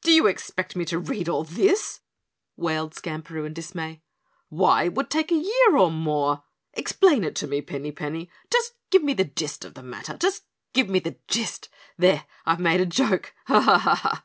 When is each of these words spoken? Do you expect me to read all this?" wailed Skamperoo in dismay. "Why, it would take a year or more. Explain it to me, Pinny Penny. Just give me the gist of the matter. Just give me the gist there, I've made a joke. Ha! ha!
Do 0.00 0.10
you 0.10 0.26
expect 0.26 0.74
me 0.74 0.86
to 0.86 0.98
read 0.98 1.28
all 1.28 1.44
this?" 1.44 2.00
wailed 2.56 2.94
Skamperoo 2.94 3.44
in 3.44 3.52
dismay. 3.52 4.00
"Why, 4.48 4.84
it 4.84 4.94
would 4.94 5.10
take 5.10 5.30
a 5.30 5.34
year 5.34 5.76
or 5.76 5.90
more. 5.90 6.44
Explain 6.72 7.24
it 7.24 7.34
to 7.34 7.46
me, 7.46 7.60
Pinny 7.60 7.92
Penny. 7.92 8.30
Just 8.50 8.72
give 8.90 9.02
me 9.04 9.12
the 9.12 9.24
gist 9.26 9.66
of 9.66 9.74
the 9.74 9.82
matter. 9.82 10.16
Just 10.16 10.44
give 10.72 10.88
me 10.88 10.98
the 10.98 11.16
gist 11.28 11.68
there, 11.98 12.24
I've 12.46 12.58
made 12.58 12.80
a 12.80 12.86
joke. 12.86 13.34
Ha! 13.48 13.60
ha! 13.60 14.24